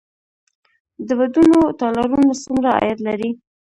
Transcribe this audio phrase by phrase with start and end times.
[1.07, 3.29] د ودونو تالارونه څومره عاید لري؟